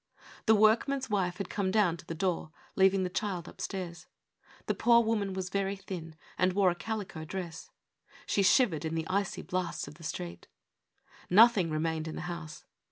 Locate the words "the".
0.47-0.55, 2.07-2.15, 3.03-3.09, 4.65-4.73, 8.95-9.05, 9.99-10.03, 12.15-12.21